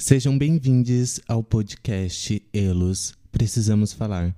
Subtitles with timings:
[0.00, 4.34] Sejam bem-vindos ao podcast Elos Precisamos Falar.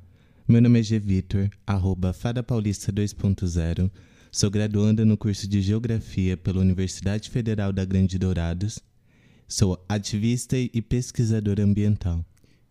[0.47, 0.99] Meu nome é G.
[0.99, 3.89] Vitor, arroba Fada Paulista 2.0.
[4.33, 8.81] Sou graduanda no curso de Geografia pela Universidade Federal da Grande Dourados.
[9.47, 12.25] Sou ativista e pesquisadora ambiental.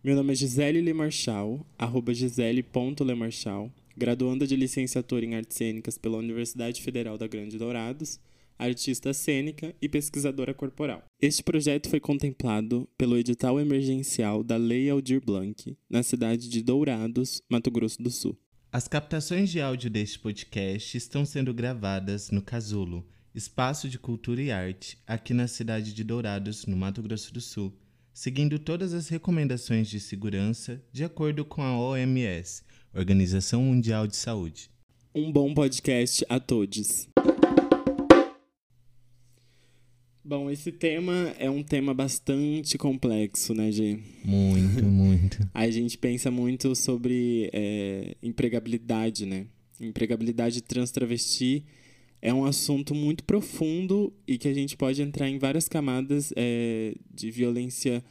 [0.04, 6.82] Meu nome é Gisele Lemarchal, arroba gisele.lemarchal, graduanda de licenciatura em Artes Cênicas pela Universidade
[6.82, 8.20] Federal da Grande Dourados,
[8.62, 11.02] artista cênica e pesquisadora corporal.
[11.20, 17.42] Este projeto foi contemplado pelo edital emergencial da Lei Aldir Blanc, na cidade de Dourados,
[17.50, 18.38] Mato Grosso do Sul.
[18.72, 24.50] As captações de áudio deste podcast estão sendo gravadas no Casulo, Espaço de Cultura e
[24.50, 27.72] Arte, aqui na cidade de Dourados, no Mato Grosso do Sul,
[28.14, 32.62] seguindo todas as recomendações de segurança de acordo com a OMS,
[32.94, 34.70] Organização Mundial de Saúde.
[35.14, 37.08] Um bom podcast a todos.
[40.32, 43.98] Bom, esse tema é um tema bastante complexo, né, Gê?
[44.24, 45.46] Muito, muito.
[45.52, 49.44] A gente pensa muito sobre é, empregabilidade, né?
[49.78, 51.66] Empregabilidade trans-travesti
[52.22, 56.94] é um assunto muito profundo e que a gente pode entrar em várias camadas é,
[57.12, 58.02] de violência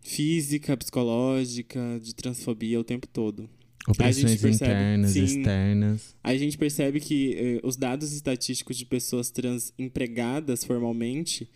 [0.00, 3.46] física, psicológica, de transfobia o tempo todo.
[3.88, 5.24] Opressões percebe- internas, sim.
[5.24, 6.14] externas.
[6.22, 11.48] A gente percebe que eh, os dados estatísticos de pessoas trans empregadas formalmente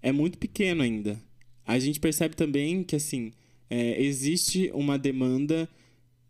[0.00, 1.20] é muito pequeno ainda.
[1.66, 3.32] A gente percebe também que, assim,
[3.68, 5.68] eh, existe uma demanda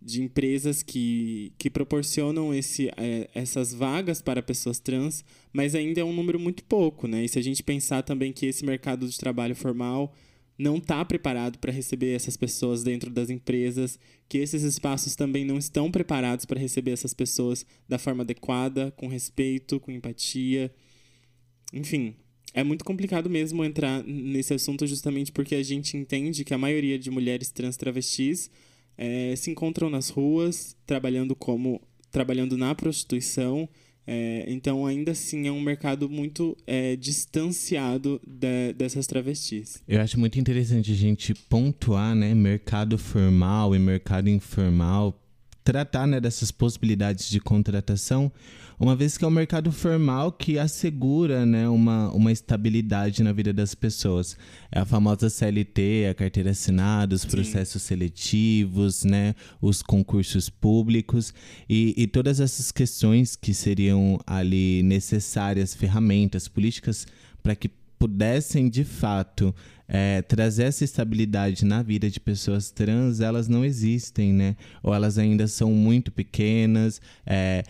[0.00, 6.04] de empresas que, que proporcionam esse, eh, essas vagas para pessoas trans, mas ainda é
[6.04, 7.24] um número muito pouco, né?
[7.24, 10.14] E se a gente pensar também que esse mercado de trabalho formal
[10.58, 15.58] não está preparado para receber essas pessoas dentro das empresas, que esses espaços também não
[15.58, 20.72] estão preparados para receber essas pessoas da forma adequada, com respeito, com empatia.
[21.72, 22.14] Enfim,
[22.52, 26.98] é muito complicado mesmo entrar nesse assunto justamente porque a gente entende que a maioria
[26.98, 28.48] de mulheres trans travestis
[28.96, 31.80] eh, se encontram nas ruas, trabalhando como
[32.12, 33.68] trabalhando na prostituição.
[34.06, 39.82] Eh, então, ainda assim, é um mercado muito eh, distanciado de- dessas travestis.
[39.88, 45.20] Eu acho muito interessante a gente pontuar, né, mercado formal e mercado informal,
[45.64, 48.30] tratar, né, dessas possibilidades de contratação,
[48.78, 53.52] uma vez que é um mercado formal que assegura, né, uma, uma estabilidade na vida
[53.52, 54.36] das pessoas.
[54.70, 61.32] É a famosa CLT, a carteira assinada, os processos seletivos, né, os concursos públicos
[61.68, 67.06] e, e todas essas questões que seriam ali necessárias, ferramentas, políticas
[67.42, 69.54] para que pudessem de fato
[69.86, 74.56] é, trazer essa estabilidade na vida de pessoas trans, elas não existem, né?
[74.82, 77.62] Ou elas ainda são muito pequenas, é,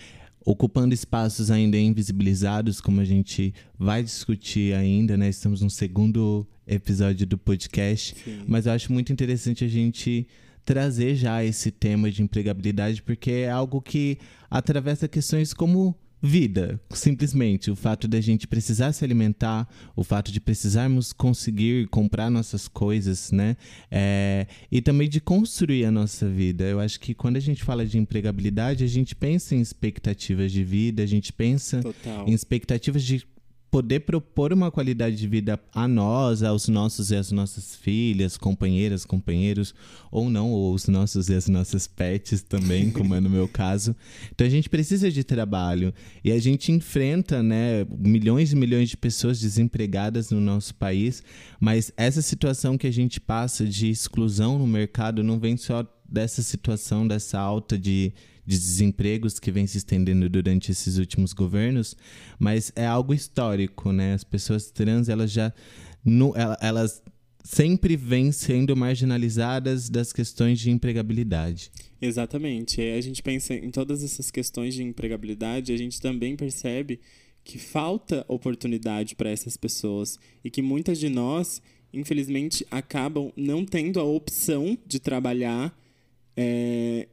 [0.45, 5.29] ocupando espaços ainda invisibilizados, como a gente vai discutir ainda, né?
[5.29, 8.15] Estamos no segundo episódio do podcast,
[8.47, 10.27] mas eu acho muito interessante a gente
[10.65, 14.19] trazer já esse tema de empregabilidade, porque é algo que
[14.51, 17.71] atravessa questões como vida, simplesmente.
[17.71, 23.31] O fato da gente precisar se alimentar, o fato de precisarmos conseguir comprar nossas coisas,
[23.31, 23.59] né?
[23.91, 26.65] É, e também de construir a nossa vida.
[26.65, 30.65] Eu acho que quando a gente fala de empregabilidade, a gente pensa em expectativas de
[30.65, 32.27] vida, a gente pensa Total.
[32.27, 33.27] em expectativas de
[33.75, 39.05] poder propor uma qualidade de vida a nós, aos nossos e às nossas filhas, companheiras,
[39.05, 39.75] companheiros,
[40.13, 43.97] ou não, ou os nossos e as nossas pets também, como é no meu caso.
[44.31, 45.93] Então a gente precisa de trabalho
[46.23, 51.21] e a gente enfrenta, né, milhões e milhões de pessoas desempregadas no nosso país,
[51.59, 56.43] mas essa situação que a gente passa de exclusão no mercado não vem só dessa
[56.43, 58.13] situação, dessa alta de,
[58.47, 61.97] de desempregos que vem se estendendo durante esses últimos governos,
[62.39, 64.15] mas é algo histórico, né?
[64.15, 65.53] As pessoas trans, elas já.
[66.05, 67.03] no- ela- elas
[67.43, 71.71] sempre vêm sendo marginalizadas das questões de empregabilidade.
[72.01, 72.81] Exatamente.
[72.81, 77.01] Aí a gente pensa em todas essas questões de empregabilidade, a gente também percebe
[77.43, 81.61] que falta oportunidade para essas pessoas e que muitas de nós,
[81.93, 85.75] infelizmente, acabam não tendo a opção de trabalhar
[86.37, 87.09] é,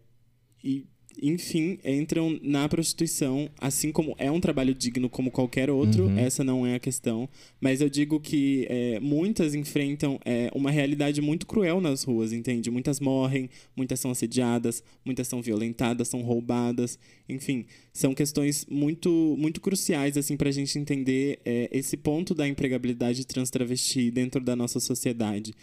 [0.63, 0.85] e,
[1.21, 6.65] enfim, entram na prostituição, assim como é um trabalho digno como qualquer outro, essa não
[6.65, 7.27] é a questão,
[7.59, 12.71] mas eu digo que é, muitas enfrentam é, uma realidade muito cruel nas ruas, entende?
[12.71, 16.97] Muitas morrem, muitas são assediadas, muitas são violentadas, são roubadas,
[17.27, 23.25] enfim, são questões muito, muito cruciais, assim, pra gente entender é, esse ponto da empregabilidade
[23.27, 25.53] trans-travesti dentro da nossa sociedade,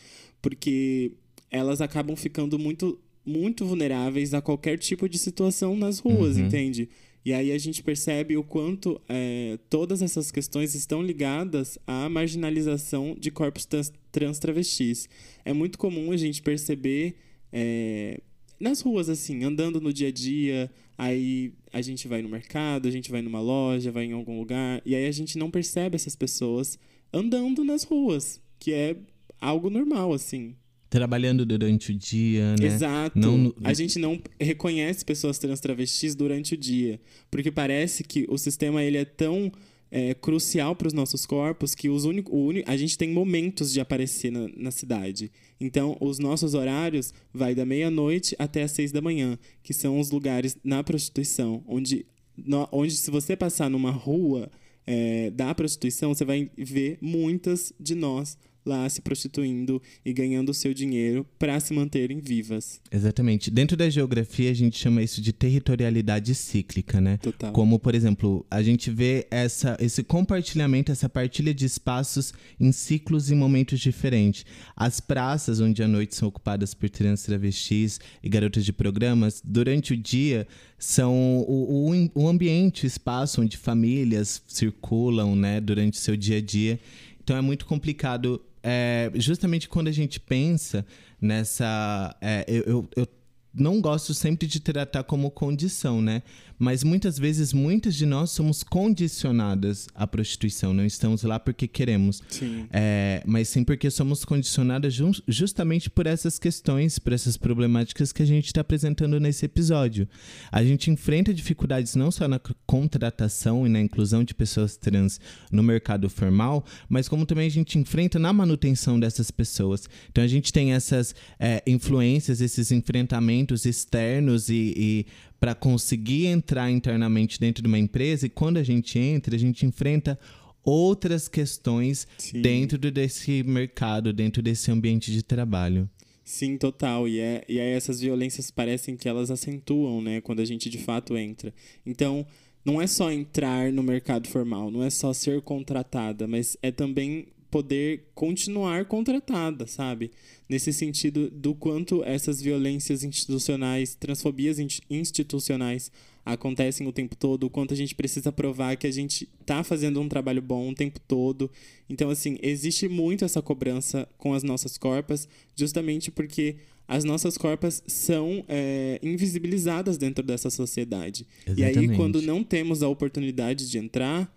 [0.43, 1.13] porque
[1.51, 6.89] elas acabam ficando muito muito vulneráveis a qualquer tipo de situação nas ruas, entende?
[7.25, 13.15] E aí a gente percebe o quanto é, todas essas questões estão ligadas à marginalização
[13.19, 15.09] de corpos trans, trans travestis.
[15.45, 17.17] É muito comum a gente perceber
[17.53, 18.21] é,
[18.59, 22.91] nas ruas, assim, andando no dia a dia, aí a gente vai no mercado, a
[22.91, 26.17] gente vai numa loja, vai em algum lugar, e aí a gente não percebe essas
[26.17, 26.79] pessoas
[27.13, 28.97] andando nas ruas, que é
[29.41, 30.57] algo normal, assim.
[30.91, 32.67] Trabalhando durante o dia, né?
[32.67, 33.19] Exato.
[33.19, 33.55] Não...
[33.63, 37.01] A gente não reconhece pessoas trans travestis durante o dia,
[37.31, 39.53] porque parece que o sistema ele é tão
[39.91, 42.33] é, crucial para os nossos corpos que os único,
[42.67, 45.31] a gente tem momentos de aparecer na, na cidade.
[45.61, 50.11] Então, os nossos horários vai da meia-noite até as seis da manhã, que são os
[50.11, 52.07] lugares na prostituição, onde,
[52.37, 54.51] no, onde se você passar numa rua
[54.87, 60.55] é, da prostituição, você vai ver muitas de nós lá se prostituindo e ganhando o
[60.55, 62.81] seu dinheiro para se manterem vivas.
[62.93, 63.51] Exatamente.
[63.51, 67.17] Dentro da geografia, a gente chama isso de territorialidade cíclica, né?
[67.17, 67.53] Total.
[67.53, 73.31] Como, por exemplo, a gente vê essa, esse compartilhamento, essa partilha de espaços em ciclos
[73.31, 74.45] e momentos diferentes.
[74.77, 79.93] As praças, onde à noite são ocupadas por trans, travestis e garotas de programas, durante
[79.93, 80.47] o dia
[80.79, 86.39] são o, o, o ambiente, o espaço onde famílias circulam, né, durante o seu dia
[86.39, 86.79] a dia.
[87.23, 90.85] Então é muito complicado é, justamente quando a gente pensa
[91.21, 92.17] nessa.
[92.21, 93.09] É, eu, eu, eu
[93.55, 96.23] não gosto sempre de tratar como condição, né?
[96.59, 100.75] Mas muitas vezes, muitas de nós somos condicionadas à prostituição.
[100.75, 102.23] Não estamos lá porque queremos.
[102.29, 102.67] Sim.
[102.71, 108.23] É, mas sim porque somos condicionadas ju justamente por essas questões, por essas problemáticas que
[108.23, 110.09] a gente está apresentando nesse episódio.
[110.51, 115.21] A gente enfrenta dificuldades não só na contratação e na inclusão de pessoas trans
[115.51, 119.89] no mercado formal, mas como também a gente enfrenta na manutenção dessas pessoas.
[120.11, 125.07] Então a gente tem essas é, influências, esses enfrentamentos externos e, e
[125.39, 129.65] para conseguir entrar internamente dentro de uma empresa e quando a gente entra, a gente
[129.65, 130.19] enfrenta
[130.65, 132.43] outras questões Sim.
[132.43, 135.89] dentro desse mercado, dentro desse ambiente de trabalho.
[136.25, 137.09] Sim, total.
[137.09, 140.21] E, é, e aí essas violências parecem que elas acentuam, né?
[140.21, 141.55] Quando a gente de fato entra.
[141.87, 142.27] Então,
[142.63, 147.29] não é só entrar no mercado formal, não é só ser contratada, mas é também
[147.51, 150.11] poder continuar contratada, sabe?
[150.49, 154.59] Nesse sentido do quanto essas violências institucionais, transfobias
[154.91, 155.91] institucionais
[156.25, 160.01] acontecem o tempo todo, o quanto a gente precisa provar que a gente está fazendo
[160.01, 161.51] um trabalho bom o tempo todo.
[161.89, 166.57] Então, assim, existe muito essa cobrança com as nossas corpas, justamente porque
[166.87, 171.27] as nossas corpas são é, invisibilizadas dentro dessa sociedade.
[171.47, 171.79] Exatamente.
[171.79, 174.31] E aí, quando não temos a oportunidade de entrar,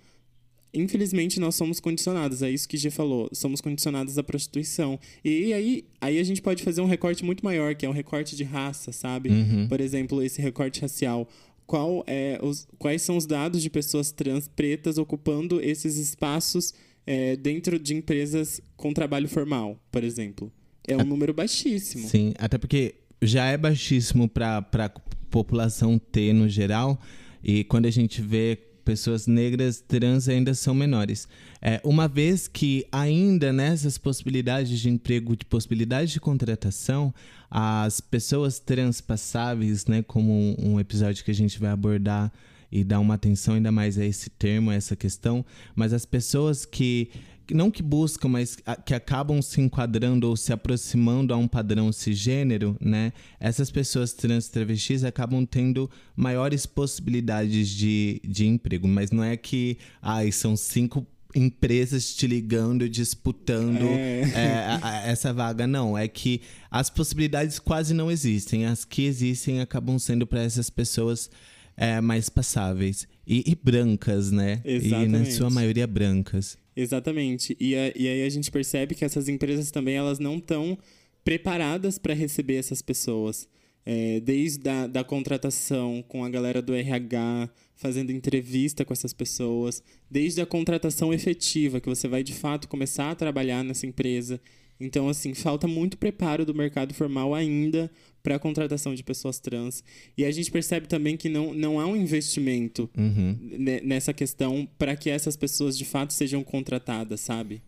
[0.73, 4.99] infelizmente nós somos condicionados, é isso que G falou, somos condicionados à prostituição.
[5.23, 8.35] E aí, aí a gente pode fazer um recorte muito maior, que é um recorte
[8.35, 9.29] de raça, sabe?
[9.29, 9.67] Uhum.
[9.67, 11.27] Por exemplo, esse recorte racial.
[11.65, 16.73] Qual é os, quais são os dados de pessoas trans pretas ocupando esses espaços
[17.05, 20.51] é, dentro de empresas com trabalho formal, por exemplo?
[20.87, 22.07] É um número baixíssimo.
[22.07, 24.89] Sim, até porque já é baixíssimo para a
[25.29, 26.99] população T no geral,
[27.43, 31.27] e quando a gente vê pessoas negras trans ainda são menores.
[31.61, 37.13] É, uma vez que ainda nessas possibilidades de emprego, de possibilidades de contratação,
[37.49, 42.31] as pessoas transpassáveis, né, como um, um episódio que a gente vai abordar
[42.71, 45.45] e dar uma atenção ainda mais a esse termo, a essa questão,
[45.75, 47.09] mas as pessoas que
[47.53, 52.77] não que buscam, mas que acabam se enquadrando ou se aproximando a um padrão cisgênero,
[52.79, 53.13] né?
[53.39, 58.87] Essas pessoas trans travestis acabam tendo maiores possibilidades de, de emprego.
[58.87, 61.05] Mas não é que, ai, são cinco
[61.35, 64.21] empresas te ligando, disputando é.
[64.33, 65.65] É, a, a, essa vaga.
[65.65, 68.65] Não, é que as possibilidades quase não existem.
[68.65, 71.29] As que existem acabam sendo para essas pessoas
[71.75, 73.07] é, mais passáveis.
[73.25, 74.61] E, e brancas, né?
[74.65, 75.05] Exatamente.
[75.05, 76.57] E na sua maioria brancas.
[76.75, 77.55] Exatamente.
[77.59, 80.77] E, a, e aí a gente percebe que essas empresas também elas não estão
[81.23, 83.47] preparadas para receber essas pessoas.
[83.83, 89.81] É, desde a da contratação com a galera do RH, fazendo entrevista com essas pessoas,
[90.09, 94.39] desde a contratação efetiva, que você vai de fato começar a trabalhar nessa empresa.
[94.79, 97.89] Então, assim, falta muito preparo do mercado formal ainda
[98.21, 99.83] para a contratação de pessoas trans.
[100.17, 103.37] E a gente percebe também que não, não há um investimento uhum.
[103.83, 107.61] nessa questão para que essas pessoas de fato sejam contratadas, sabe?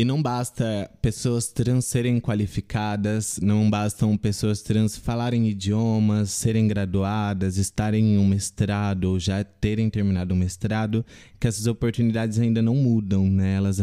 [0.00, 7.58] E não basta pessoas trans serem qualificadas, não bastam pessoas trans falarem idiomas, serem graduadas,
[7.58, 11.04] estarem em um mestrado ou já terem terminado um mestrado,
[11.38, 13.56] que essas oportunidades ainda não mudam, né?
[13.56, 13.82] Elas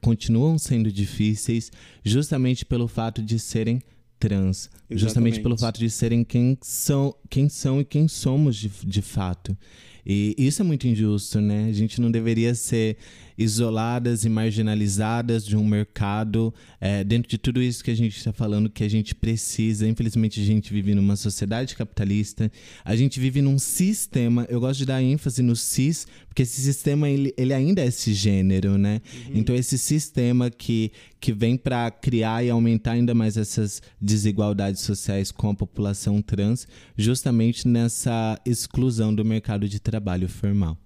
[0.00, 1.72] continuam sendo difíceis
[2.04, 3.82] justamente pelo fato de serem
[4.18, 5.00] trans, Exatamente.
[5.00, 9.56] justamente pelo fato de serem quem são, quem são e quem somos de, de fato.
[10.04, 11.66] E isso é muito injusto, né?
[11.68, 12.96] A gente não deveria ser
[13.38, 16.52] isoladas e marginalizadas de um mercado.
[16.80, 19.86] É, dentro de tudo isso que a gente está falando, que a gente precisa.
[19.86, 22.50] Infelizmente, a gente vive numa sociedade capitalista.
[22.84, 24.46] A gente vive num sistema.
[24.48, 28.78] Eu gosto de dar ênfase no cis, porque esse sistema ele, ele ainda é cisgênero,
[28.78, 29.00] né?
[29.28, 29.32] Uhum.
[29.34, 35.30] Então, esse sistema que, que vem para criar e aumentar ainda mais essas desigualdades sociais
[35.30, 36.66] com a população trans,
[36.96, 40.76] justamente nessa exclusão do mercado de trabalho formal.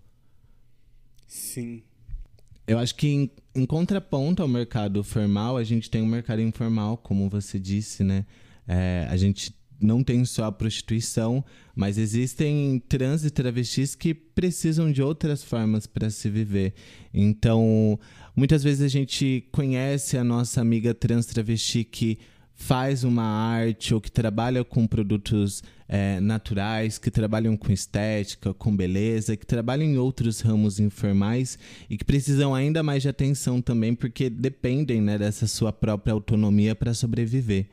[1.26, 1.82] Sim,
[2.70, 6.96] eu acho que em, em, contraponto ao mercado formal, a gente tem um mercado informal,
[6.96, 8.24] como você disse, né?
[8.68, 14.92] É, a gente não tem só a prostituição, mas existem trans e travestis que precisam
[14.92, 16.72] de outras formas para se viver.
[17.12, 17.98] Então,
[18.36, 22.20] muitas vezes a gente conhece a nossa amiga trans travesti que
[22.54, 25.60] faz uma arte ou que trabalha com produtos
[25.92, 31.58] é, naturais, que trabalham com estética, com beleza, que trabalham em outros ramos informais
[31.90, 36.76] e que precisam ainda mais de atenção também, porque dependem né, dessa sua própria autonomia
[36.76, 37.66] para sobreviver.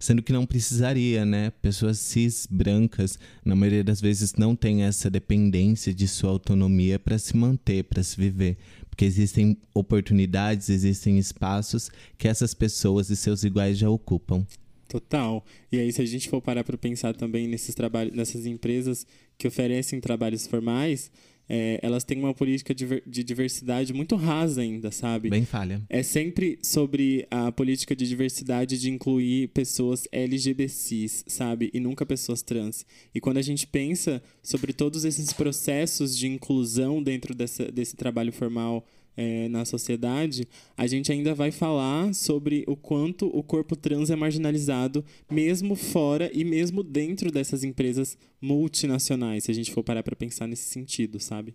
[0.00, 1.52] Sendo que não precisaria, né?
[1.60, 7.18] Pessoas cis, brancas, na maioria das vezes não têm essa dependência de sua autonomia para
[7.18, 8.56] se manter, para se viver
[8.88, 14.44] porque existem oportunidades, existem espaços que essas pessoas e seus iguais já ocupam.
[14.90, 15.44] Total.
[15.70, 19.06] E aí, se a gente for parar para pensar também nesses trabalhos, nessas empresas
[19.38, 21.12] que oferecem trabalhos formais,
[21.48, 25.30] é, elas têm uma política de diversidade muito rasa ainda, sabe?
[25.30, 25.80] Bem falha.
[25.88, 31.70] É sempre sobre a política de diversidade de incluir pessoas LGBTs, sabe?
[31.72, 32.84] E nunca pessoas trans.
[33.14, 38.32] E quando a gente pensa sobre todos esses processos de inclusão dentro dessa, desse trabalho
[38.32, 38.84] formal
[39.16, 44.16] é, na sociedade, a gente ainda vai falar sobre o quanto o corpo trans é
[44.16, 50.16] marginalizado, mesmo fora e mesmo dentro dessas empresas multinacionais, se a gente for parar para
[50.16, 51.54] pensar nesse sentido, sabe?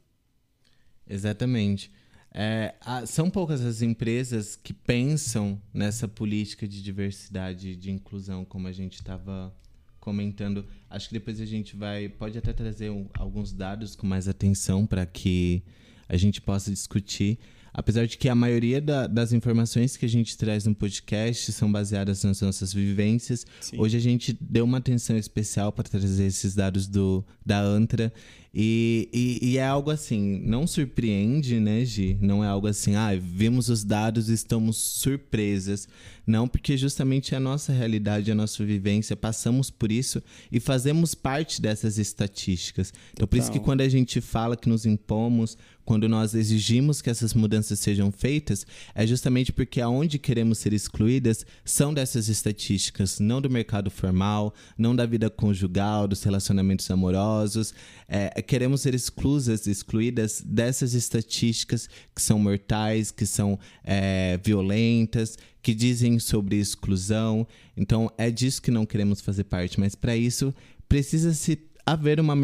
[1.08, 1.92] Exatamente.
[2.38, 2.76] É,
[3.08, 8.74] são poucas as empresas que pensam nessa política de diversidade e de inclusão, como a
[8.74, 9.56] gente estava
[10.02, 10.68] comentando.
[10.90, 12.10] Acho que depois a gente vai.
[12.10, 15.64] Pode até trazer um, alguns dados com mais atenção para que
[16.08, 17.40] a gente possa discutir.
[17.78, 21.70] Apesar de que a maioria da, das informações que a gente traz no podcast são
[21.70, 23.78] baseadas nas nossas vivências, Sim.
[23.78, 28.14] hoje a gente deu uma atenção especial para trazer esses dados do, da ANTRA
[28.58, 32.18] e, e, e, é algo assim, não surpreende, né, Gi?
[32.22, 35.90] Não é algo assim, ah, vimos os dados e estamos surpresas.
[36.26, 41.14] Não, porque justamente é a nossa realidade, a nossa vivência, passamos por isso e fazemos
[41.14, 42.94] parte dessas estatísticas.
[43.12, 47.10] Então, por isso que quando a gente fala que nos impomos, quando nós exigimos que
[47.10, 53.40] essas mudanças sejam feitas, é justamente porque aonde queremos ser excluídas são dessas estatísticas, não
[53.40, 57.74] do mercado formal, não da vida conjugal, dos relacionamentos amorosos.
[58.08, 65.74] É, queremos ser exclusas, excluídas dessas estatísticas que são mortais, que são é, violentas, que
[65.74, 67.48] dizem sobre exclusão.
[67.78, 70.54] Então é disso que não queremos fazer parte, mas para isso
[70.88, 72.36] precisa-se haver uma,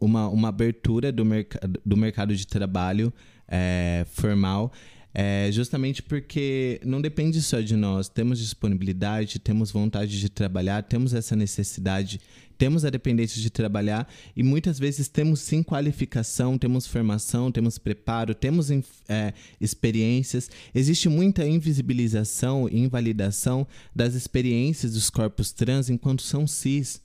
[0.00, 1.54] uma, uma abertura do, merc
[1.84, 3.12] do mercado de trabalho
[3.46, 4.72] é, formal.
[5.12, 8.08] É justamente porque não depende só de nós.
[8.08, 12.20] Temos disponibilidade, temos vontade de trabalhar, temos essa necessidade
[12.60, 14.06] temos a dependência de trabalhar
[14.36, 18.70] e muitas vezes temos sim qualificação, temos formação, temos preparo, temos
[19.08, 20.50] é, experiências.
[20.74, 23.66] Existe muita invisibilização e invalidação
[23.96, 27.00] das experiências dos corpos trans enquanto são cis.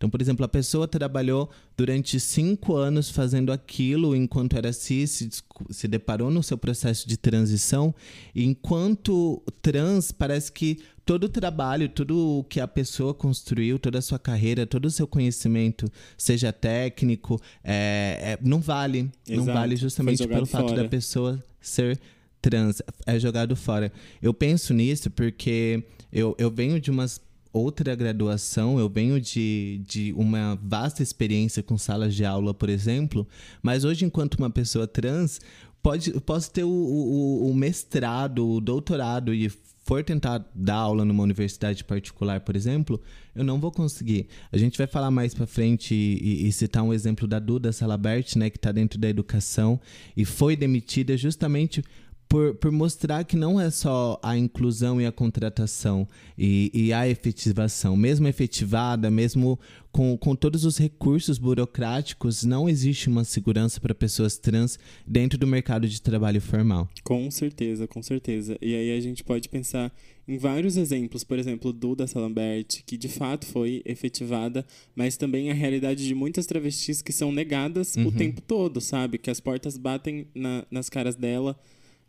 [0.00, 5.28] Então, por exemplo, a pessoa trabalhou durante cinco anos fazendo aquilo enquanto era cis, se,
[5.68, 7.94] se deparou no seu processo de transição,
[8.34, 13.98] e enquanto trans, parece que todo o trabalho, tudo o que a pessoa construiu, toda
[13.98, 19.10] a sua carreira, todo o seu conhecimento, seja técnico, é, é não vale.
[19.28, 19.46] Exato.
[19.46, 20.64] Não vale justamente pelo fora.
[20.64, 22.00] fato da pessoa ser
[22.40, 22.80] trans.
[23.04, 23.92] É jogado fora.
[24.22, 27.20] Eu penso nisso porque eu, eu venho de umas
[27.52, 33.26] outra graduação, eu venho de, de uma vasta experiência com salas de aula, por exemplo,
[33.62, 35.40] mas hoje, enquanto uma pessoa trans,
[35.82, 39.50] pode, posso ter o, o, o mestrado, o doutorado e
[39.82, 43.00] for tentar dar aula numa universidade particular, por exemplo,
[43.34, 44.28] eu não vou conseguir.
[44.52, 48.36] A gente vai falar mais para frente e, e, citar um exemplo da Duda Salabert,
[48.36, 49.80] né, que está dentro da educação
[50.16, 51.82] e foi demitida justamente
[52.30, 56.06] por, por mostrar que não é só a inclusão e a contratação
[56.38, 59.58] e, e a efetivação, mesmo efetivada, mesmo
[59.90, 65.44] com, com todos os recursos burocráticos, não existe uma segurança para pessoas trans dentro do
[65.44, 66.88] mercado de trabalho formal.
[67.02, 68.56] Com certeza, com certeza.
[68.62, 69.92] E aí a gente pode pensar
[70.28, 75.54] em vários exemplos, por exemplo, Duda Salambert, que de fato foi efetivada, mas também a
[75.54, 78.06] realidade de muitas travestis que são negadas uhum.
[78.06, 79.18] o tempo todo, sabe?
[79.18, 81.58] Que as portas batem na, nas caras dela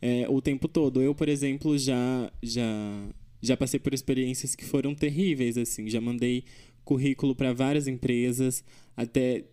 [0.02, 1.02] é, o tempo todo.
[1.02, 3.10] Eu, por exemplo, já, já,
[3.42, 5.88] já passei por experiências que foram terríveis, assim.
[5.90, 6.44] Já mandei
[6.84, 8.64] currículo para várias empresas,
[8.98, 9.46] até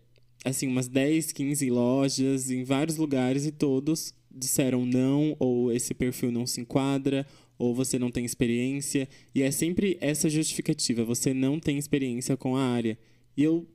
[0.45, 6.31] assim, umas 10, 15 lojas em vários lugares e todos disseram não, ou esse perfil
[6.31, 7.27] não se enquadra,
[7.59, 9.09] ou você não tem experiência.
[9.35, 12.97] E é sempre essa justificativa, você não tem experiência com a área.
[13.37, 13.67] E eu,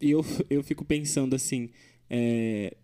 [0.00, 1.70] eu, eu fico pensando assim,
[2.10, 2.76] é,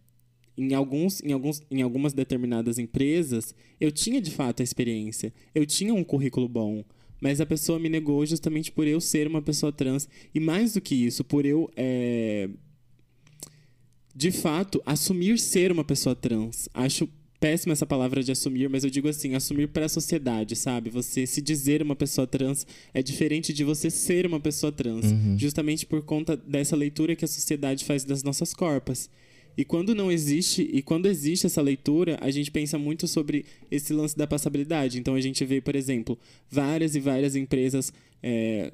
[0.56, 5.66] em, alguns, em, alguns, em algumas determinadas empresas, eu tinha de fato a experiência, eu
[5.66, 6.84] tinha um currículo bom,
[7.20, 10.08] mas a pessoa me negou justamente por eu ser uma pessoa trans.
[10.34, 12.50] E mais do que isso, por eu, é,
[14.14, 16.68] de fato, assumir ser uma pessoa trans.
[16.74, 17.08] Acho
[17.40, 20.88] péssima essa palavra de assumir, mas eu digo assim, assumir para a sociedade, sabe?
[20.90, 25.38] Você se dizer uma pessoa trans é diferente de você ser uma pessoa trans, uhum.
[25.38, 29.10] justamente por conta dessa leitura que a sociedade faz das nossas corpas.
[29.56, 33.92] E quando não existe, e quando existe essa leitura, a gente pensa muito sobre esse
[33.92, 34.98] lance da passabilidade.
[34.98, 36.18] Então a gente vê, por exemplo,
[36.50, 37.92] várias e várias empresas
[38.22, 38.72] é,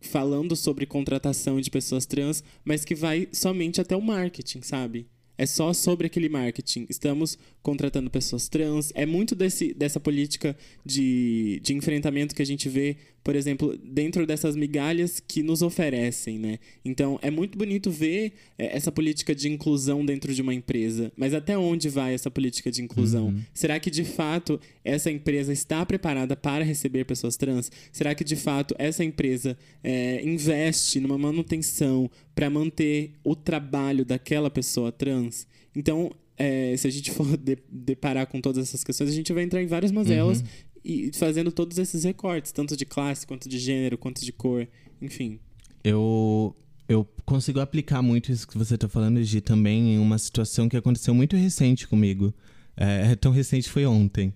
[0.00, 5.06] falando sobre contratação de pessoas trans, mas que vai somente até o marketing, sabe?
[5.36, 6.86] É só sobre aquele marketing.
[6.88, 8.92] Estamos contratando pessoas trans.
[8.94, 14.26] É muito desse, dessa política de, de enfrentamento que a gente vê por exemplo, dentro
[14.26, 16.58] dessas migalhas que nos oferecem, né?
[16.84, 21.32] Então, é muito bonito ver é, essa política de inclusão dentro de uma empresa, mas
[21.32, 23.28] até onde vai essa política de inclusão?
[23.28, 23.40] Uhum.
[23.54, 27.72] Será que de fato essa empresa está preparada para receber pessoas trans?
[27.90, 34.50] Será que de fato essa empresa é, investe numa manutenção para manter o trabalho daquela
[34.50, 35.46] pessoa trans?
[35.74, 39.44] Então, é, se a gente for de, deparar com todas essas questões, a gente vai
[39.44, 43.58] entrar em várias mazelas uhum e fazendo todos esses recortes, tanto de classe, quanto de
[43.58, 44.68] gênero, quanto de cor,
[45.00, 45.40] enfim.
[45.82, 46.54] Eu,
[46.88, 50.76] eu consigo aplicar muito isso que você está falando, Gi, também em uma situação que
[50.76, 52.34] aconteceu muito recente comigo.
[52.76, 54.34] É, é tão recente foi ontem.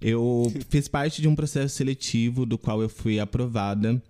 [0.00, 4.00] Eu fiz parte de um processo seletivo do qual eu fui aprovada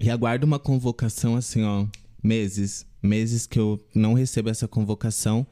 [0.00, 1.86] e aguardo uma convocação assim, ó,
[2.22, 5.46] meses, meses que eu não recebo essa convocação.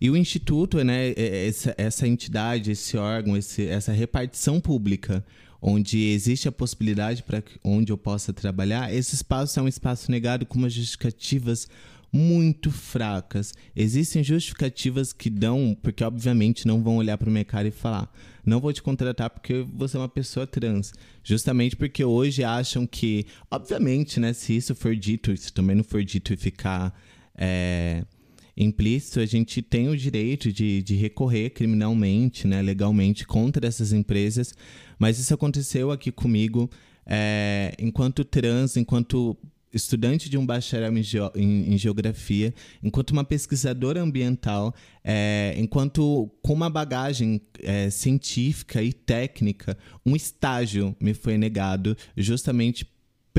[0.00, 5.24] E o Instituto, né, é, é, essa, essa entidade, esse órgão, esse, essa repartição pública,
[5.60, 10.46] onde existe a possibilidade para onde eu possa trabalhar, esse espaço é um espaço negado
[10.46, 11.68] com umas justificativas
[12.12, 13.52] muito fracas.
[13.76, 18.10] Existem justificativas que dão, porque obviamente não vão olhar para o mercado e falar:
[18.44, 20.92] não vou te contratar porque você é uma pessoa trans.
[21.22, 26.02] Justamente porque hoje acham que, obviamente, né, se isso for dito, se também não for
[26.02, 26.98] dito e ficar.
[27.36, 28.04] É,
[28.58, 34.52] implícito, a gente tem o direito de, de recorrer criminalmente, né, legalmente, contra essas empresas.
[34.98, 36.68] Mas isso aconteceu aqui comigo
[37.06, 39.36] é, enquanto trans, enquanto
[39.72, 41.02] estudante de um bacharel em,
[41.36, 48.92] em, em, geografia, enquanto uma pesquisadora ambiental, é, enquanto com uma bagagem é, científica e
[48.92, 52.86] técnica, um estágio me foi negado justamente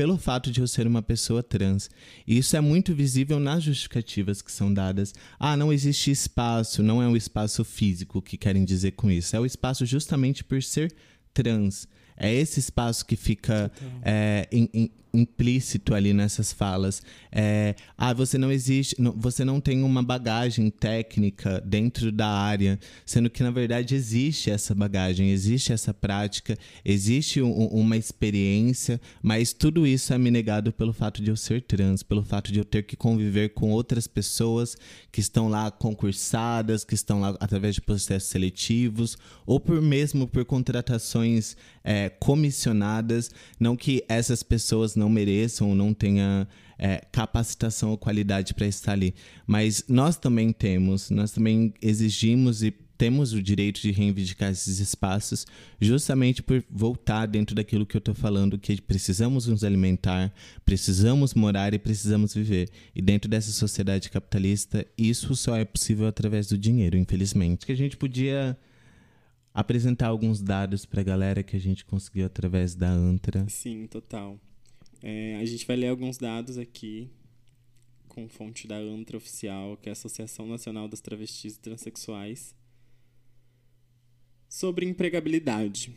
[0.00, 1.90] pelo fato de eu ser uma pessoa trans.
[2.26, 5.12] E isso é muito visível nas justificativas que são dadas.
[5.38, 9.36] Ah, não existe espaço, não é um espaço físico que querem dizer com isso.
[9.36, 10.90] É o espaço justamente por ser
[11.34, 11.86] trans.
[12.16, 13.70] É esse espaço que fica
[14.02, 14.48] é,
[15.12, 17.02] implícito ali nessas falas.
[17.32, 22.78] É, ah, você não existe, não, você não tem uma bagagem técnica dentro da área,
[23.04, 29.52] sendo que na verdade existe essa bagagem, existe essa prática, existe um, uma experiência, mas
[29.52, 32.64] tudo isso é me negado pelo fato de eu ser trans, pelo fato de eu
[32.64, 34.76] ter que conviver com outras pessoas
[35.12, 40.44] que estão lá concursadas, que estão lá através de processos seletivos, ou por mesmo por
[40.44, 46.46] contratações é, comissionadas, não que essas pessoas não mereçam ou não tenha
[46.78, 49.14] é, capacitação ou qualidade para estar ali.
[49.46, 55.46] Mas nós também temos, nós também exigimos e temos o direito de reivindicar esses espaços,
[55.80, 60.30] justamente por voltar dentro daquilo que eu estou falando, que precisamos nos alimentar,
[60.66, 62.68] precisamos morar e precisamos viver.
[62.94, 67.64] E dentro dessa sociedade capitalista, isso só é possível através do dinheiro, infelizmente.
[67.64, 68.54] Que a gente podia
[69.54, 73.46] apresentar alguns dados para a galera que a gente conseguiu através da ANTRA.
[73.48, 74.38] Sim, total.
[75.02, 77.10] É, a gente vai ler alguns dados aqui
[78.08, 82.54] com fonte da ANTRA oficial, que é a Associação Nacional das Travestis e Transsexuais.
[84.48, 85.94] Sobre empregabilidade.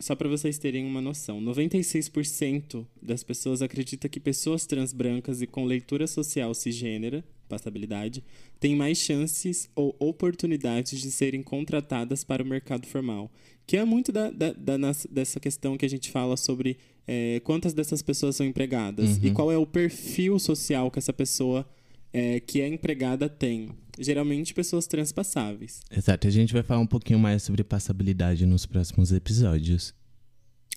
[0.00, 5.46] Só para vocês terem uma noção, 96% das pessoas acredita que pessoas trans brancas e
[5.46, 8.24] com leitura social cisgênera, passabilidade,
[8.58, 13.30] têm mais chances ou oportunidades de serem contratadas para o mercado formal.
[13.66, 14.76] Que é muito da, da, da
[15.10, 19.24] dessa questão que a gente fala sobre é, quantas dessas pessoas são empregadas uhum.
[19.24, 21.68] e qual é o perfil social que essa pessoa
[22.12, 23.70] é, que é empregada tem.
[23.98, 25.80] Geralmente pessoas transpassáveis.
[25.90, 26.26] Exato.
[26.26, 29.94] A gente vai falar um pouquinho mais sobre passabilidade nos próximos episódios.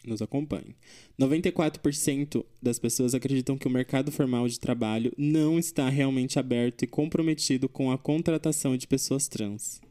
[0.05, 0.75] Nos acompanhe.
[1.19, 6.87] 94% das pessoas acreditam que o mercado formal de trabalho não está realmente aberto e
[6.87, 9.81] comprometido com a contratação de pessoas trans.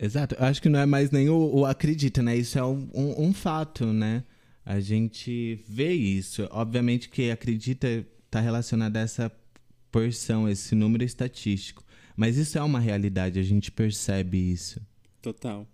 [0.00, 0.36] Exato.
[0.36, 2.36] Eu acho que não é mais nem o, o acredita, né?
[2.36, 4.24] Isso é um, um, um fato, né?
[4.64, 6.48] A gente vê isso.
[6.50, 9.32] Obviamente que acredita está relacionado a essa
[9.90, 11.82] porção, esse número estatístico.
[12.16, 14.80] Mas isso é uma realidade, a gente percebe isso.
[15.22, 15.66] Total.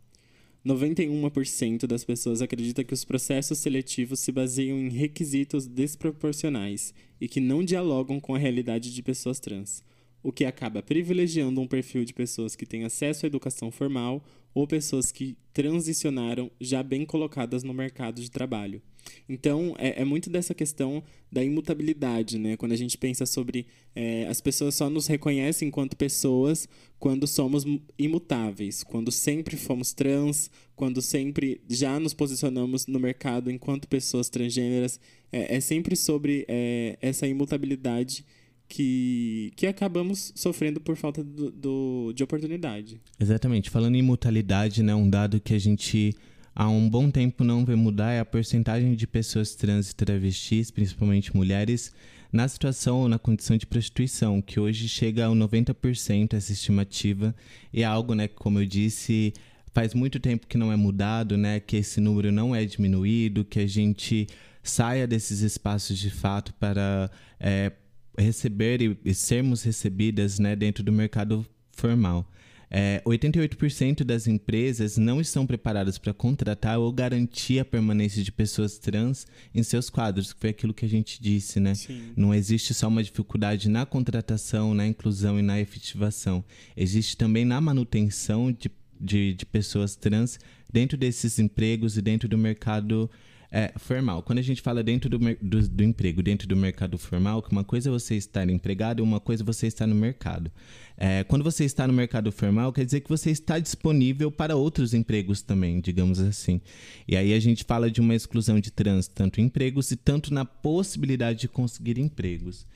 [0.67, 7.39] 91% das pessoas acredita que os processos seletivos se baseiam em requisitos desproporcionais e que
[7.39, 9.85] não dialogam com a realidade de pessoas trans,
[10.23, 14.25] o que acaba privilegiando um perfil de pessoas que têm acesso à educação formal
[14.55, 18.81] ou pessoas que transicionaram já bem colocadas no mercado de trabalho.
[19.29, 22.57] Então, é, é, muito dessa questão da imutabilidade, né?
[22.57, 27.65] Quando a gente pensa sobre é, as pessoas só nos reconhecem enquanto pessoas quando somos
[27.99, 35.01] imutáveis, quando sempre fomos trans, quando sempre já nos posicionamos no mercado enquanto pessoas transgêneras.
[35.33, 38.25] É, é sempre sobre é, essa imutabilidade
[38.69, 43.01] que, que acabamos sofrendo por falta do, do, de oportunidade.
[43.21, 43.71] Exatamente.
[43.71, 46.15] Falando em imutabilidade, né, um dado que a gente
[46.55, 50.71] há um bom tempo não vê mudar é a porcentagem de pessoas trans e travestis,
[50.71, 51.93] principalmente mulheres,
[52.33, 57.35] na situação ou na condição de prostituição, que hoje chega a 90% essa estimativa,
[57.73, 59.33] e é algo, né, como eu disse,
[59.73, 63.61] faz muito tempo que não é mudado, né, que esse número não é diminuído, que
[63.61, 64.27] a gente
[64.63, 67.71] saia desses espaços de fato para é,
[68.19, 72.29] receber e, e sermos recebidas né, dentro do mercado formal.
[72.77, 78.79] É, 88% das empresas não estão preparadas para contratar ou garantir a permanência de pessoas
[78.79, 81.77] trans em seus quadros, que foi aquilo que a gente disse, né?
[81.77, 82.13] Sim.
[82.17, 86.45] Não existe só uma dificuldade na contratação, na inclusão e na efetivação.
[86.77, 88.69] Existe também na manutenção de,
[89.01, 90.41] de, de pessoas trans
[90.73, 93.09] dentro desses empregos e dentro do mercado
[93.55, 94.21] é, formal.
[94.21, 97.63] Quando a gente fala dentro do, do, do, emprego, dentro do mercado formal, que uma
[97.63, 100.51] coisa é você estar empregado e uma coisa é você estar no mercado.
[100.97, 104.93] É, quando você está no mercado formal, quer dizer que você está disponível para outros
[104.93, 106.61] empregos também, digamos assim.
[107.07, 110.35] E aí a gente fala de uma exclusão de trans, tanto em empregos e tanto
[110.35, 112.67] na possibilidade de conseguir empregos.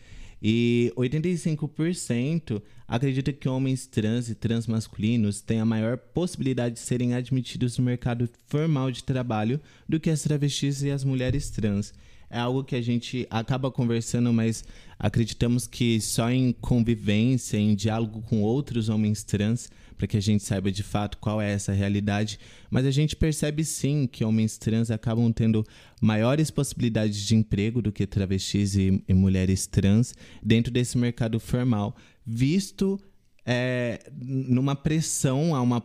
[0.42, 7.76] E 85% acredita que homens trans e transmasculinos têm a maior possibilidade de serem admitidos
[7.76, 11.92] no mercado formal de trabalho do que as travestis e as mulheres trans.
[12.30, 14.64] É algo que a gente acaba conversando, mas
[14.98, 20.44] acreditamos que só em convivência, em diálogo com outros homens trans, para que a gente
[20.44, 22.38] saiba de fato qual é essa realidade.
[22.70, 25.64] Mas a gente percebe sim que homens trans acabam tendo
[26.00, 31.96] maiores possibilidades de emprego do que travestis e, e mulheres trans dentro desse mercado formal,
[32.24, 32.98] visto
[33.50, 35.82] é, numa pressão a uma,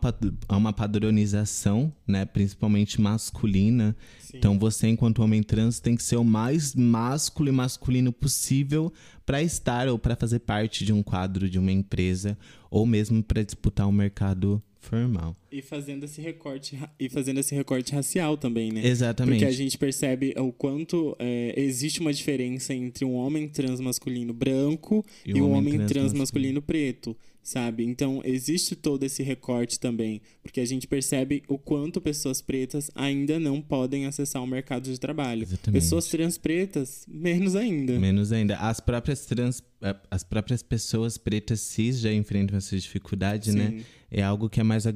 [0.48, 3.96] a uma padronização, né, principalmente masculina.
[4.20, 4.36] Sim.
[4.36, 8.92] Então você, enquanto homem trans, tem que ser o mais másculo e masculino possível
[9.24, 12.36] para estar ou para fazer parte de um quadro de uma empresa
[12.70, 15.34] ou mesmo para disputar um mercado formal.
[15.54, 18.84] E fazendo esse recorte e fazendo esse recorte racial também, né?
[18.84, 19.36] Exatamente.
[19.38, 24.32] Porque a gente percebe o quanto é, existe uma diferença entre um homem trans masculino
[24.32, 27.84] branco e, e um homem, homem trans masculino preto sabe?
[27.84, 33.38] Então, existe todo esse recorte também, porque a gente percebe o quanto pessoas pretas ainda
[33.38, 35.42] não podem acessar o mercado de trabalho.
[35.42, 35.82] Exatamente.
[35.82, 37.98] Pessoas trans pretas, menos ainda.
[37.98, 38.56] Menos ainda.
[38.56, 43.68] As próprias trans, é, as próprias pessoas pretas cis já enfrentam essa dificuldade, né?
[43.68, 43.76] Sim.
[43.76, 43.84] né?
[44.10, 44.86] É algo que é mais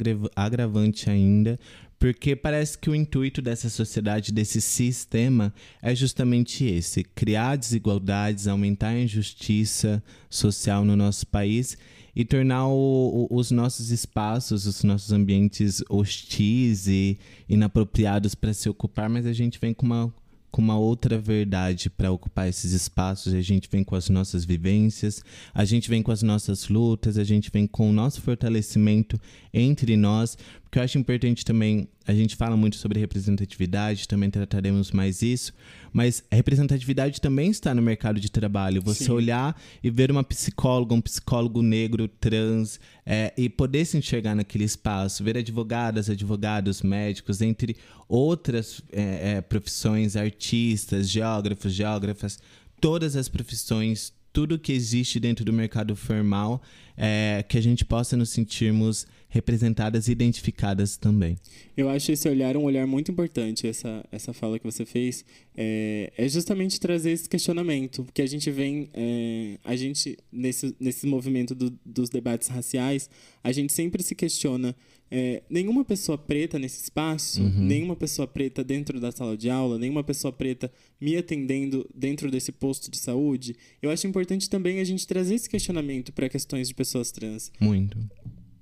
[0.48, 1.58] agravante ainda,
[1.98, 8.88] porque parece que o intuito dessa sociedade, desse sistema, é justamente esse: criar desigualdades, aumentar
[8.88, 11.76] a injustiça social no nosso país
[12.14, 18.68] e tornar o, o, os nossos espaços, os nossos ambientes hostis e inapropriados para se
[18.68, 20.12] ocupar, mas a gente vem com uma,
[20.50, 25.22] com uma outra verdade para ocupar esses espaços, a gente vem com as nossas vivências,
[25.54, 29.20] a gente vem com as nossas lutas, a gente vem com o nosso fortalecimento
[29.52, 30.36] entre nós,
[30.68, 35.54] porque eu acho importante também, a gente fala muito sobre representatividade, também trataremos mais isso,
[35.94, 38.82] mas a representatividade também está no mercado de trabalho.
[38.82, 39.12] Você Sim.
[39.12, 44.64] olhar e ver uma psicóloga, um psicólogo negro, trans, é, e poder se enxergar naquele
[44.64, 47.74] espaço, ver advogadas, advogados, médicos, entre
[48.06, 52.38] outras é, é, profissões, artistas, geógrafos, geógrafas,
[52.78, 56.62] todas as profissões, tudo que existe dentro do mercado formal,
[56.96, 61.36] é, que a gente possa nos sentirmos representadas e identificadas também.
[61.76, 65.24] Eu acho esse olhar um olhar muito importante, essa, essa fala que você fez,
[65.56, 71.04] é, é justamente trazer esse questionamento, porque a gente vem, é, a gente, nesse, nesse
[71.04, 73.10] movimento do, dos debates raciais,
[73.42, 74.72] a gente sempre se questiona
[75.10, 77.64] é, nenhuma pessoa preta nesse espaço, uhum.
[77.64, 82.52] nenhuma pessoa preta dentro da sala de aula, nenhuma pessoa preta me atendendo dentro desse
[82.52, 83.56] posto de saúde.
[83.80, 87.50] Eu acho importante também a gente trazer esse questionamento para questões de pessoas trans.
[87.60, 87.98] Muito.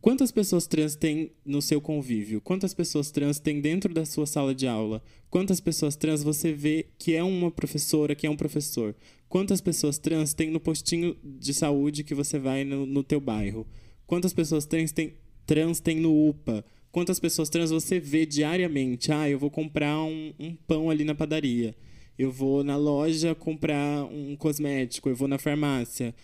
[0.06, 2.40] Quantas pessoas trans tem no seu convívio?
[2.40, 5.02] Quantas pessoas trans tem dentro da sua sala de aula?
[5.28, 8.94] Quantas pessoas trans você vê que é uma professora, que é um professor?
[9.28, 13.66] Quantas pessoas trans tem no postinho de saúde que você vai no, no teu bairro?
[14.06, 15.14] Quantas pessoas trans tem,
[15.46, 16.64] trans tem no UPA?
[16.90, 19.12] Quantas pessoas trans você vê diariamente?
[19.12, 21.74] Ah, eu vou comprar um, um pão ali na padaria.
[22.18, 25.08] Eu vou na loja comprar um cosmético.
[25.08, 26.14] Eu vou na farmácia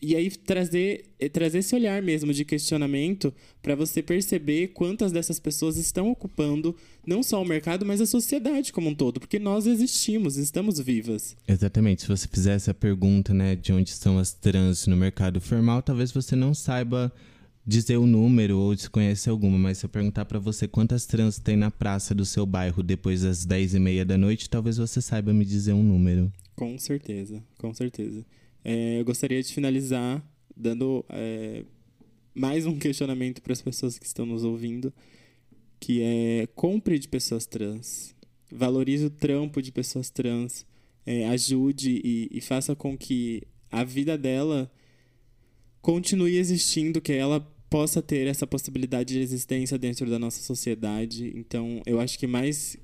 [0.00, 5.40] e aí trazer, eh, trazer esse olhar mesmo de questionamento para você perceber quantas dessas
[5.40, 9.66] pessoas estão ocupando não só o mercado, mas a sociedade como um todo, porque nós
[9.66, 11.36] existimos, estamos vivas.
[11.48, 12.02] Exatamente.
[12.02, 16.12] Se você fizesse a pergunta, né, de onde estão as trans no mercado formal, talvez
[16.12, 17.10] você não saiba
[17.66, 21.56] dizer o número ou desconhece alguma, mas se eu perguntar para você quantas trans tem
[21.56, 25.32] na praça do seu bairro depois das 10 e meia da noite, talvez você saiba
[25.32, 26.32] me dizer um número.
[26.56, 28.24] Com certeza, com certeza.
[28.64, 30.22] É, eu gostaria de finalizar
[30.56, 31.64] dando é,
[32.34, 34.92] mais um questionamento para as pessoas que estão nos ouvindo,
[35.78, 38.14] que é compre de pessoas trans,
[38.50, 40.66] valorize o trampo de pessoas trans,
[41.06, 44.70] é, ajude e, e faça com que a vida dela
[45.80, 51.32] continue existindo, que ela possa ter essa possibilidade de existência dentro da nossa sociedade.
[51.36, 52.76] Então, eu acho que mais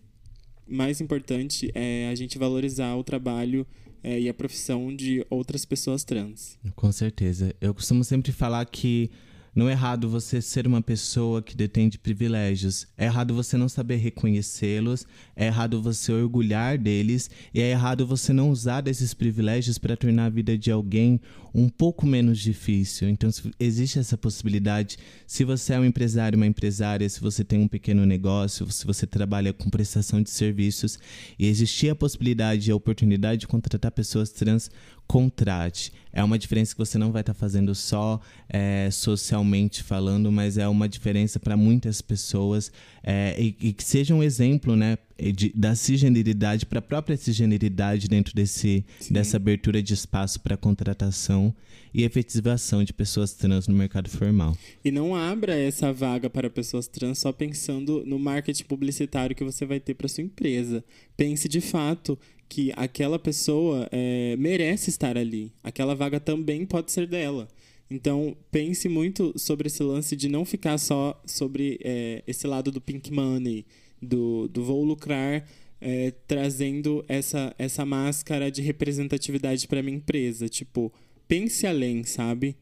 [0.69, 3.65] mais importante é a gente valorizar o trabalho
[4.03, 6.59] é, e a profissão de outras pessoas trans.
[6.75, 7.55] Com certeza.
[7.61, 9.11] Eu costumo sempre falar que
[9.57, 12.87] não é errado você ser uma pessoa que detém de privilégios.
[12.95, 15.07] É errado você não saber reconhecê-los.
[15.35, 17.31] É errado você orgulhar deles.
[17.55, 21.19] E é errado você não usar desses privilégios para tornar a vida de alguém
[21.55, 23.09] um pouco menos difícil.
[23.09, 24.99] Então, existe essa possibilidade.
[25.27, 29.07] Se você é um empresário, uma empresária, se você tem um pequeno negócio, se você
[29.07, 30.99] trabalha com prestação de serviços
[31.38, 34.71] e existir a possibilidade e a oportunidade de contratar pessoas trans,
[35.07, 35.92] contrate.
[36.12, 40.57] É uma diferença que você não vai estar tá fazendo só é, socialmente falando, mas
[40.57, 44.97] é uma diferença para muitas pessoas é, e, e, que seja um exemplo, né,
[45.35, 51.55] de, da cisgeneridade para a própria cisgeneridade dentro desse, dessa abertura de espaço para contratação
[51.95, 54.57] e efetivação de pessoas trans no mercado formal.
[54.85, 59.64] E não abra essa vaga para pessoas trans só pensando no marketing publicitário que você
[59.64, 60.85] vai ter para sua empresa.
[61.16, 65.53] Pense de fato que aquela pessoa é, merece estar ali.
[65.63, 67.49] Aquela vaga também pode ser dela.
[67.91, 72.81] Então, pense muito sobre esse lance de não ficar só sobre é, esse lado do
[72.81, 73.65] pink money,
[74.03, 75.47] do, do vou lucrar,
[75.81, 80.49] é, trazendo essa, essa máscara de representatividade para minha empresa.
[80.49, 80.93] Tipo,
[81.29, 82.57] pense além, sabe?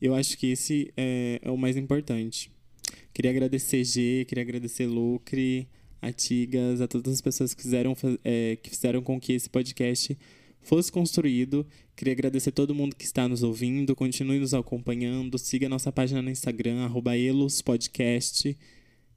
[0.00, 2.50] Eu acho que esse é, é o mais importante.
[3.12, 5.68] Queria agradecer G, queria agradecer Lucre,
[6.06, 10.16] a Tigas, a todas as pessoas que fizeram, é, que fizeram com que esse podcast
[10.62, 11.66] fosse construído.
[11.96, 16.22] Queria agradecer a todo mundo que está nos ouvindo, continue nos acompanhando, siga nossa página
[16.22, 18.56] no Instagram, arroba elospodcast.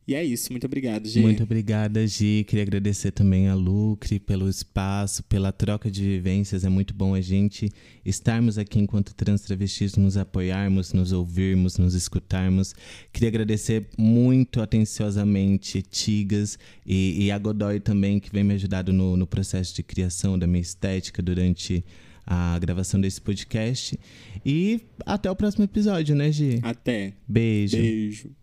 [0.09, 1.19] E é isso, muito obrigado, Gi.
[1.19, 2.43] Muito obrigada, Gi.
[2.47, 6.65] Queria agradecer também a Lucre pelo espaço, pela troca de vivências.
[6.65, 7.69] É muito bom a gente
[8.03, 12.73] estarmos aqui enquanto trans travestis, nos apoiarmos, nos ouvirmos, nos escutarmos.
[13.13, 19.15] Queria agradecer muito atenciosamente Tigas e, e a Godoy também, que vem me ajudado no,
[19.15, 21.85] no processo de criação da minha estética durante
[22.25, 23.95] a gravação desse podcast.
[24.43, 26.61] E até o próximo episódio, né, Gi?
[26.63, 27.13] Até.
[27.27, 27.77] Beijo.
[27.77, 28.39] Beijo.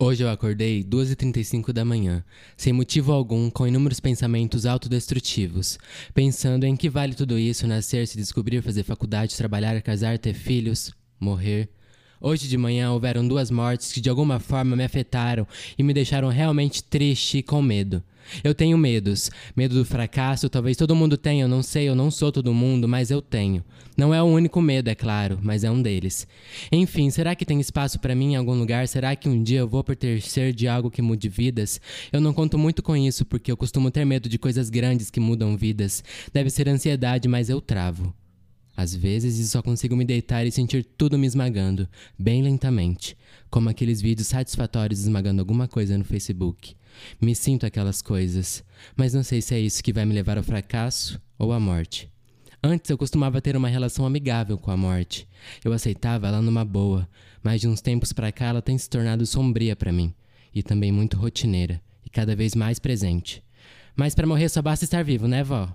[0.00, 2.24] Hoje eu acordei 2h35 da manhã,
[2.56, 5.76] sem motivo algum, com inúmeros pensamentos autodestrutivos,
[6.14, 10.94] pensando em que vale tudo isso, nascer, se descobrir, fazer faculdade, trabalhar, casar, ter filhos,
[11.18, 11.68] morrer.
[12.20, 15.46] Hoje de manhã houveram duas mortes que de alguma forma me afetaram
[15.78, 18.02] e me deixaram realmente triste e com medo.
[18.42, 19.30] Eu tenho medos.
[19.56, 22.88] Medo do fracasso, talvez todo mundo tenha, eu não sei, eu não sou todo mundo,
[22.88, 23.64] mas eu tenho.
[23.96, 26.26] Não é o único medo, é claro, mas é um deles.
[26.70, 28.86] Enfim, será que tem espaço para mim em algum lugar?
[28.86, 31.80] Será que um dia eu vou pertencer de algo que mude vidas?
[32.12, 35.20] Eu não conto muito com isso porque eu costumo ter medo de coisas grandes que
[35.20, 36.04] mudam vidas.
[36.32, 38.14] Deve ser ansiedade, mas eu travo.
[38.78, 43.16] Às vezes só consigo me deitar e sentir tudo me esmagando, bem lentamente,
[43.50, 46.76] como aqueles vídeos satisfatórios esmagando alguma coisa no Facebook.
[47.20, 48.62] Me sinto aquelas coisas,
[48.96, 52.08] mas não sei se é isso que vai me levar ao fracasso ou à morte.
[52.62, 55.26] Antes eu costumava ter uma relação amigável com a morte.
[55.64, 57.08] Eu aceitava ela numa boa,
[57.42, 60.14] mas de uns tempos para cá ela tem se tornado sombria para mim
[60.54, 63.42] e também muito rotineira e cada vez mais presente.
[63.96, 65.68] Mas para morrer só basta estar vivo, né, vó?